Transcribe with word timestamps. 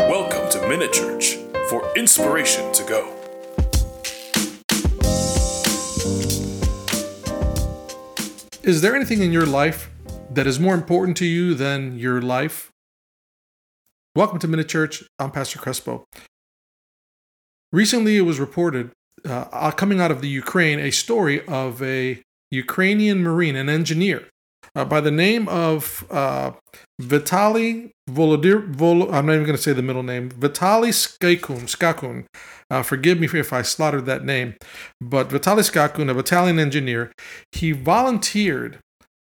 Welcome 0.00 0.48
to 0.50 0.68
Minute 0.68 0.92
Church 0.92 1.36
for 1.68 1.90
inspiration 1.96 2.72
to 2.72 2.84
go. 2.84 3.12
Is 8.62 8.82
there 8.82 8.94
anything 8.94 9.22
in 9.22 9.32
your 9.32 9.46
life 9.46 9.90
that 10.30 10.46
is 10.46 10.60
more 10.60 10.74
important 10.74 11.16
to 11.16 11.26
you 11.26 11.54
than 11.54 11.98
your 11.98 12.20
life? 12.20 12.70
Welcome 14.14 14.38
to 14.40 14.48
Minute 14.48 14.68
Church. 14.68 15.02
I'm 15.18 15.30
Pastor 15.30 15.58
Crespo. 15.58 16.04
Recently, 17.72 18.16
it 18.16 18.22
was 18.22 18.38
reported 18.38 18.92
uh, 19.24 19.46
uh, 19.50 19.70
coming 19.72 20.00
out 20.00 20.10
of 20.10 20.20
the 20.20 20.28
Ukraine 20.28 20.78
a 20.78 20.90
story 20.90 21.44
of 21.46 21.82
a 21.82 22.22
Ukrainian 22.50 23.22
Marine, 23.22 23.56
an 23.56 23.68
engineer, 23.68 24.28
uh, 24.76 24.84
by 24.84 25.00
the 25.00 25.10
name 25.10 25.48
of 25.48 26.06
uh, 26.10 26.52
Vitaly 27.00 27.90
Volodir. 28.08 28.68
Vol- 28.68 29.12
I'm 29.12 29.26
not 29.26 29.32
even 29.32 29.46
going 29.46 29.56
to 29.56 29.62
say 29.62 29.72
the 29.72 29.82
middle 29.82 30.02
name. 30.02 30.30
Vitaly 30.30 30.90
Skakun. 30.90 31.62
Skakun. 31.62 32.26
Uh, 32.70 32.82
forgive 32.82 33.18
me 33.18 33.26
if 33.32 33.52
I 33.52 33.62
slaughtered 33.62 34.06
that 34.06 34.24
name, 34.24 34.54
but 35.00 35.28
Vitaly 35.30 35.68
Skakun, 35.68 36.10
a 36.10 36.14
battalion 36.14 36.58
engineer, 36.58 37.12
he 37.52 37.72
volunteered 37.72 38.78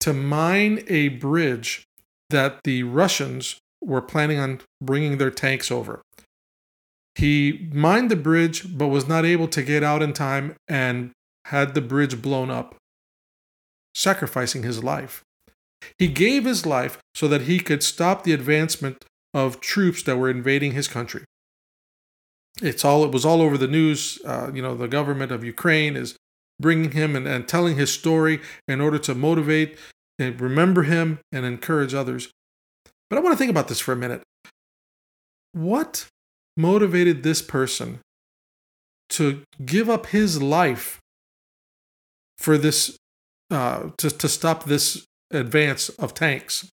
to 0.00 0.12
mine 0.12 0.84
a 0.88 1.08
bridge 1.08 1.84
that 2.30 2.60
the 2.64 2.82
Russians 2.82 3.56
were 3.80 4.02
planning 4.02 4.38
on 4.38 4.60
bringing 4.82 5.18
their 5.18 5.30
tanks 5.30 5.70
over. 5.70 6.02
He 7.14 7.68
mined 7.72 8.10
the 8.10 8.16
bridge, 8.16 8.76
but 8.76 8.88
was 8.88 9.08
not 9.08 9.24
able 9.24 9.48
to 9.48 9.62
get 9.62 9.82
out 9.82 10.02
in 10.02 10.12
time 10.12 10.56
and 10.68 11.12
had 11.46 11.74
the 11.74 11.80
bridge 11.80 12.20
blown 12.20 12.50
up, 12.50 12.74
sacrificing 13.94 14.62
his 14.62 14.84
life. 14.84 15.22
He 15.98 16.08
gave 16.08 16.44
his 16.44 16.66
life 16.66 16.98
so 17.14 17.28
that 17.28 17.42
he 17.42 17.60
could 17.60 17.82
stop 17.82 18.24
the 18.24 18.32
advancement 18.32 19.04
of 19.34 19.60
troops 19.60 20.02
that 20.04 20.16
were 20.16 20.30
invading 20.30 20.72
his 20.72 20.88
country. 20.88 21.24
It's 22.60 22.84
all 22.84 23.04
it 23.04 23.12
was 23.12 23.24
all 23.24 23.40
over 23.40 23.56
the 23.56 23.68
news. 23.68 24.18
Uh, 24.24 24.50
you 24.52 24.62
know, 24.62 24.74
the 24.74 24.88
government 24.88 25.30
of 25.30 25.44
Ukraine 25.44 25.96
is 25.96 26.16
bringing 26.60 26.92
him 26.92 27.14
and, 27.14 27.26
and 27.26 27.46
telling 27.46 27.76
his 27.76 27.92
story 27.92 28.40
in 28.66 28.80
order 28.80 28.98
to 28.98 29.14
motivate 29.14 29.78
and 30.18 30.40
remember 30.40 30.82
him 30.82 31.20
and 31.30 31.44
encourage 31.44 31.94
others. 31.94 32.30
But 33.08 33.18
I 33.18 33.22
want 33.22 33.34
to 33.34 33.38
think 33.38 33.50
about 33.50 33.68
this 33.68 33.80
for 33.80 33.92
a 33.92 33.96
minute. 33.96 34.22
What 35.52 36.08
motivated 36.56 37.22
this 37.22 37.40
person 37.40 38.00
to 39.10 39.42
give 39.64 39.88
up 39.88 40.06
his 40.06 40.42
life 40.42 41.00
for 42.36 42.58
this 42.58 42.96
uh, 43.50 43.90
to, 43.96 44.10
to 44.10 44.28
stop 44.28 44.64
this 44.64 45.06
advance 45.30 45.88
of 45.90 46.14
tanks. 46.14 46.68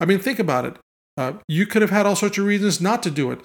I 0.00 0.04
mean, 0.04 0.18
think 0.18 0.38
about 0.38 0.64
it. 0.64 0.76
Uh, 1.16 1.34
you 1.48 1.66
could 1.66 1.82
have 1.82 1.90
had 1.90 2.06
all 2.06 2.16
sorts 2.16 2.38
of 2.38 2.44
reasons 2.44 2.80
not 2.80 3.02
to 3.04 3.10
do 3.10 3.30
it. 3.30 3.40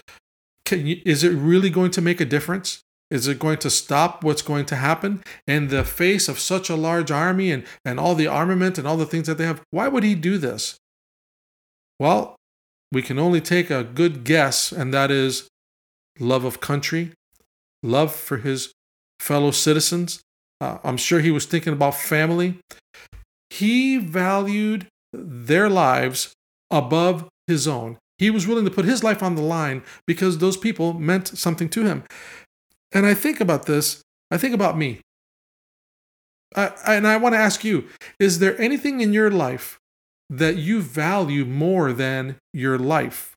You, 0.72 1.02
is 1.06 1.24
it 1.24 1.30
really 1.30 1.70
going 1.70 1.92
to 1.92 2.02
make 2.02 2.22
a 2.22 2.26
difference? 2.26 2.82
Is 3.10 3.28
it 3.28 3.40
going 3.40 3.58
to 3.60 3.70
stop 3.70 4.24
what's 4.24 4.44
going 4.44 4.66
to 4.66 4.76
happen 4.76 5.24
in 5.48 5.70
the 5.70 5.84
face 5.84 6.28
of 6.28 6.40
such 6.40 6.70
a 6.70 6.76
large 6.76 7.10
army 7.10 7.52
and, 7.52 7.64
and 7.84 8.00
all 8.00 8.14
the 8.14 8.28
armament 8.28 8.78
and 8.78 8.88
all 8.88 8.98
the 8.98 9.06
things 9.06 9.26
that 9.28 9.38
they 9.40 9.46
have? 9.46 9.62
Why 9.72 9.88
would 9.88 10.04
he 10.04 10.14
do 10.14 10.38
this? 10.38 10.78
Well, 12.00 12.36
we 12.92 13.02
can 13.02 13.18
only 13.18 13.42
take 13.42 13.70
a 13.70 13.84
good 13.84 14.24
guess, 14.24 14.72
and 14.72 14.94
that 14.94 15.10
is 15.12 15.48
love 16.20 16.44
of 16.44 16.62
country, 16.62 17.14
love 17.82 18.14
for 18.14 18.38
his 18.38 18.72
fellow 19.20 19.52
citizens. 19.52 20.22
Uh, 20.62 20.78
I'm 20.84 20.98
sure 20.98 21.20
he 21.20 21.32
was 21.32 21.46
thinking 21.46 21.74
about 21.74 21.96
family. 21.96 22.60
He 23.50 23.98
valued 23.98 24.88
their 25.14 25.70
lives 25.70 26.34
above 26.70 27.28
his 27.48 27.68
own. 27.68 27.98
He 28.18 28.30
was 28.30 28.46
willing 28.46 28.66
to 28.66 28.72
put 28.72 28.86
his 28.86 29.04
life 29.04 29.24
on 29.24 29.36
the 29.36 29.42
line 29.42 29.82
because 30.06 30.38
those 30.38 30.58
people 30.58 30.94
meant 30.94 31.28
something 31.30 31.70
to 31.70 31.86
him. 31.86 32.04
And 32.92 33.06
I 33.06 33.14
think 33.14 33.40
about 33.40 33.66
this, 33.66 34.02
I 34.30 34.38
think 34.38 34.54
about 34.54 34.78
me. 34.78 35.00
I, 36.56 36.72
and 36.88 37.08
I 37.08 37.18
want 37.18 37.34
to 37.34 37.40
ask 37.40 37.64
you 37.64 37.88
is 38.20 38.40
there 38.40 38.60
anything 38.60 39.02
in 39.02 39.14
your 39.14 39.30
life 39.30 39.80
that 40.30 40.58
you 40.58 40.82
value 40.82 41.46
more 41.46 41.94
than 41.94 42.38
your 42.54 42.78
life? 42.78 43.34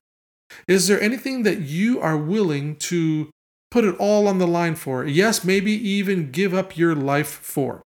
Is 0.67 0.87
there 0.87 1.01
anything 1.01 1.43
that 1.43 1.61
you 1.61 1.99
are 1.99 2.17
willing 2.17 2.75
to 2.77 3.29
put 3.71 3.83
it 3.83 3.95
all 3.97 4.27
on 4.27 4.37
the 4.37 4.47
line 4.47 4.75
for? 4.75 5.05
Yes, 5.05 5.43
maybe 5.43 5.71
even 5.71 6.31
give 6.31 6.53
up 6.53 6.77
your 6.77 6.95
life 6.95 7.29
for. 7.29 7.81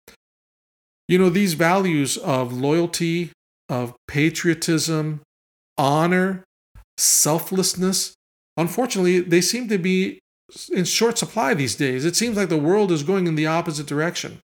You 1.07 1.19
know, 1.19 1.29
these 1.29 1.53
values 1.53 2.17
of 2.17 2.53
loyalty, 2.53 3.31
of 3.69 3.95
patriotism, 4.07 5.21
honor, 5.77 6.43
selflessness, 6.97 8.13
unfortunately, 8.57 9.19
they 9.19 9.41
seem 9.41 9.67
to 9.69 9.77
be 9.77 10.19
in 10.71 10.85
short 10.85 11.17
supply 11.17 11.53
these 11.53 11.75
days. 11.75 12.05
It 12.05 12.15
seems 12.15 12.37
like 12.37 12.49
the 12.49 12.57
world 12.57 12.91
is 12.91 13.03
going 13.03 13.27
in 13.27 13.35
the 13.35 13.47
opposite 13.47 13.87
direction. 13.87 14.39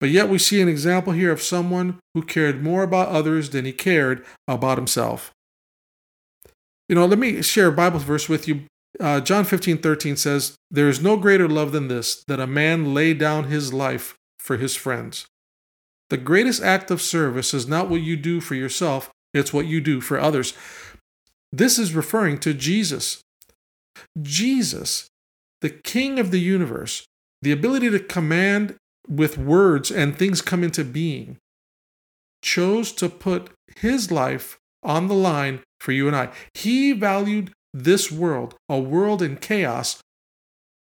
But 0.00 0.10
yet 0.10 0.28
we 0.28 0.38
see 0.38 0.60
an 0.60 0.68
example 0.68 1.12
here 1.12 1.32
of 1.32 1.42
someone 1.42 1.98
who 2.14 2.22
cared 2.22 2.62
more 2.62 2.82
about 2.82 3.08
others 3.08 3.50
than 3.50 3.64
he 3.64 3.72
cared 3.72 4.24
about 4.46 4.78
himself. 4.78 5.32
You 6.88 6.94
know, 6.94 7.04
let 7.04 7.18
me 7.18 7.42
share 7.42 7.68
a 7.68 7.72
Bible 7.72 7.98
verse 7.98 8.28
with 8.28 8.48
you. 8.48 8.62
Uh, 9.00 9.20
John 9.20 9.44
15, 9.44 9.78
13 9.78 10.16
says, 10.16 10.56
There 10.70 10.88
is 10.88 11.02
no 11.02 11.16
greater 11.16 11.48
love 11.48 11.72
than 11.72 11.88
this, 11.88 12.24
that 12.28 12.40
a 12.40 12.46
man 12.46 12.94
lay 12.94 13.12
down 13.12 13.44
his 13.44 13.72
life 13.72 14.14
for 14.38 14.56
his 14.56 14.74
friends. 14.74 15.26
The 16.10 16.16
greatest 16.16 16.62
act 16.62 16.90
of 16.90 17.02
service 17.02 17.52
is 17.52 17.68
not 17.68 17.88
what 17.88 18.00
you 18.00 18.16
do 18.16 18.40
for 18.40 18.54
yourself, 18.54 19.10
it's 19.34 19.52
what 19.52 19.66
you 19.66 19.80
do 19.80 20.00
for 20.00 20.18
others. 20.18 20.54
This 21.52 21.78
is 21.78 21.94
referring 21.94 22.38
to 22.38 22.54
Jesus. 22.54 23.20
Jesus, 24.20 25.08
the 25.60 25.70
King 25.70 26.18
of 26.18 26.30
the 26.30 26.40
universe, 26.40 27.04
the 27.42 27.52
ability 27.52 27.90
to 27.90 28.00
command 28.00 28.76
with 29.08 29.38
words 29.38 29.90
and 29.90 30.16
things 30.16 30.42
come 30.42 30.62
into 30.62 30.84
being, 30.84 31.36
chose 32.42 32.92
to 32.92 33.08
put 33.08 33.50
his 33.76 34.10
life 34.10 34.58
on 34.82 35.08
the 35.08 35.14
line 35.14 35.60
for 35.80 35.92
you 35.92 36.06
and 36.06 36.16
I. 36.16 36.30
He 36.54 36.92
valued 36.92 37.52
this 37.72 38.10
world, 38.10 38.54
a 38.68 38.78
world 38.78 39.22
in 39.22 39.36
chaos, 39.36 40.00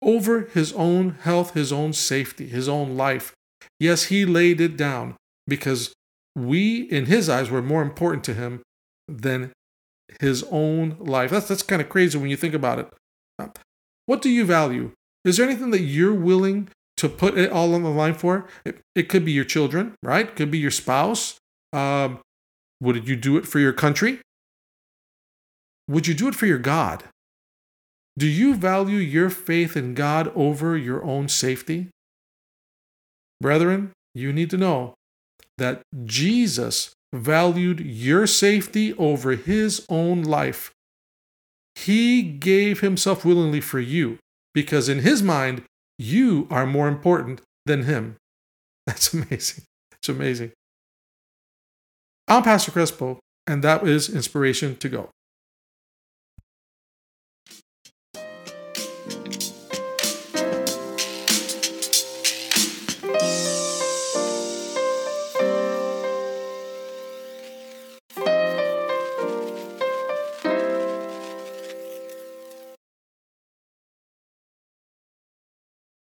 over 0.02 0.42
his 0.42 0.72
own 0.74 1.16
health, 1.22 1.54
his 1.54 1.72
own 1.72 1.92
safety, 1.92 2.46
his 2.46 2.68
own 2.68 2.96
life. 2.96 3.32
Yes, 3.78 4.04
he 4.04 4.24
laid 4.24 4.60
it 4.60 4.76
down 4.76 5.16
because 5.46 5.92
we, 6.34 6.82
in 6.82 7.06
his 7.06 7.28
eyes, 7.28 7.50
were 7.50 7.62
more 7.62 7.82
important 7.82 8.24
to 8.24 8.34
him 8.34 8.62
than 9.08 9.52
his 10.20 10.44
own 10.50 10.96
life. 10.98 11.30
That's, 11.30 11.48
that's 11.48 11.62
kind 11.62 11.82
of 11.82 11.88
crazy 11.88 12.18
when 12.18 12.30
you 12.30 12.36
think 12.36 12.54
about 12.54 12.78
it. 12.78 12.88
What 14.06 14.22
do 14.22 14.30
you 14.30 14.44
value? 14.44 14.92
Is 15.24 15.36
there 15.36 15.46
anything 15.46 15.70
that 15.72 15.82
you're 15.82 16.14
willing 16.14 16.68
to 16.96 17.08
put 17.08 17.36
it 17.36 17.50
all 17.50 17.74
on 17.74 17.82
the 17.82 17.90
line 17.90 18.14
for? 18.14 18.46
It, 18.64 18.80
it 18.94 19.08
could 19.08 19.24
be 19.24 19.32
your 19.32 19.44
children, 19.44 19.94
right? 20.02 20.28
It 20.28 20.36
could 20.36 20.50
be 20.50 20.58
your 20.58 20.70
spouse. 20.70 21.36
Um, 21.72 22.20
would 22.80 23.08
you 23.08 23.16
do 23.16 23.36
it 23.36 23.46
for 23.46 23.58
your 23.58 23.72
country? 23.72 24.20
Would 25.88 26.06
you 26.06 26.14
do 26.14 26.28
it 26.28 26.34
for 26.34 26.46
your 26.46 26.58
God? 26.58 27.04
Do 28.18 28.26
you 28.26 28.54
value 28.54 28.98
your 28.98 29.28
faith 29.28 29.76
in 29.76 29.94
God 29.94 30.32
over 30.34 30.76
your 30.76 31.04
own 31.04 31.28
safety? 31.28 31.90
Brethren, 33.40 33.92
you 34.14 34.32
need 34.32 34.50
to 34.50 34.56
know 34.56 34.94
that 35.58 35.82
Jesus 36.04 36.92
valued 37.14 37.80
your 37.80 38.26
safety 38.26 38.92
over 38.94 39.32
his 39.32 39.84
own 39.88 40.22
life. 40.22 40.72
He 41.74 42.22
gave 42.22 42.80
himself 42.80 43.24
willingly 43.24 43.60
for 43.60 43.80
you 43.80 44.18
because, 44.54 44.88
in 44.88 45.00
his 45.00 45.22
mind, 45.22 45.62
you 45.98 46.46
are 46.50 46.66
more 46.66 46.88
important 46.88 47.42
than 47.66 47.84
him. 47.84 48.16
That's 48.86 49.12
amazing. 49.12 49.64
It's 49.92 50.08
amazing. 50.08 50.52
I'm 52.28 52.42
Pastor 52.42 52.72
Crespo, 52.72 53.18
and 53.46 53.62
that 53.62 53.86
is 53.86 54.08
Inspiration 54.08 54.76
to 54.76 54.88
Go. 54.88 55.10